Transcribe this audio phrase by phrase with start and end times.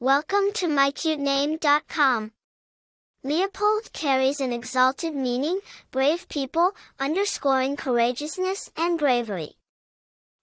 [0.00, 2.30] Welcome to mycutename.com.
[3.24, 5.58] Leopold carries an exalted meaning,
[5.90, 9.56] brave people, underscoring courageousness and bravery.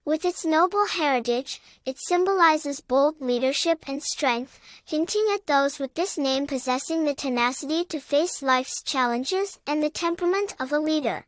[0.03, 6.17] With its noble heritage, it symbolizes bold leadership and strength, hinting at those with this
[6.17, 11.27] name possessing the tenacity to face life's challenges and the temperament of a leader.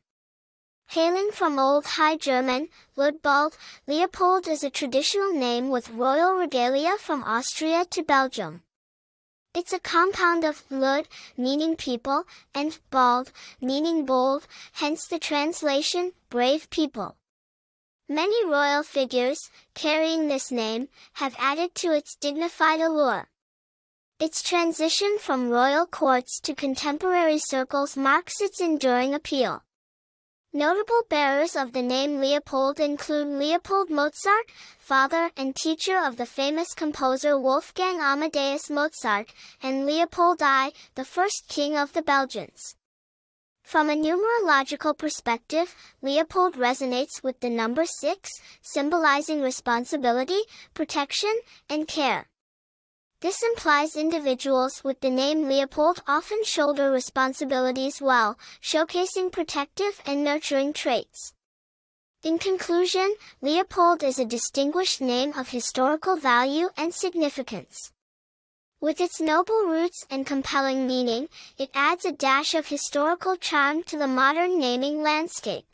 [0.92, 3.58] Hailing from Old High German, Luitpold,
[3.88, 8.62] Leopold is a traditional name with royal regalia from Austria to Belgium.
[9.54, 12.24] It's a compound of Lud, meaning people,
[12.56, 17.18] and Bald, meaning bold, hence the translation, brave people.
[18.08, 23.28] Many royal figures, carrying this name, have added to its dignified allure.
[24.22, 29.64] Its transition from royal courts to contemporary circles marks its enduring appeal.
[30.58, 36.74] Notable bearers of the name Leopold include Leopold Mozart, father and teacher of the famous
[36.74, 39.32] composer Wolfgang Amadeus Mozart,
[39.62, 42.76] and Leopold I, the first king of the Belgians.
[43.62, 48.32] From a numerological perspective, Leopold resonates with the number 6,
[48.64, 50.42] symbolizing responsibility,
[50.74, 51.36] protection,
[51.70, 52.30] and care.
[53.20, 60.72] This implies individuals with the name Leopold often shoulder responsibilities well, showcasing protective and nurturing
[60.72, 61.34] traits.
[62.22, 67.92] In conclusion, Leopold is a distinguished name of historical value and significance.
[68.80, 71.28] With its noble roots and compelling meaning,
[71.58, 75.66] it adds a dash of historical charm to the modern naming landscape.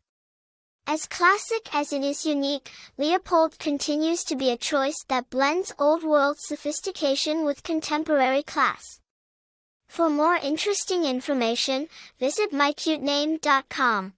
[0.86, 6.04] As classic as it is unique, Leopold continues to be a choice that blends old
[6.04, 9.00] world sophistication with contemporary class.
[9.88, 11.88] For more interesting information,
[12.20, 14.14] visit mycutename.com.